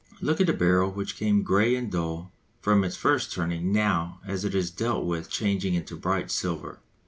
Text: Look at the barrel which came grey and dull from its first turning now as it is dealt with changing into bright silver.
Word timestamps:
Look 0.19 0.41
at 0.41 0.47
the 0.47 0.53
barrel 0.53 0.89
which 0.91 1.15
came 1.15 1.43
grey 1.43 1.75
and 1.75 1.91
dull 1.91 2.31
from 2.59 2.83
its 2.83 2.95
first 2.95 3.31
turning 3.31 3.71
now 3.71 4.19
as 4.25 4.43
it 4.43 4.55
is 4.55 4.71
dealt 4.71 5.05
with 5.05 5.29
changing 5.29 5.75
into 5.75 5.95
bright 5.95 6.31
silver. 6.31 6.79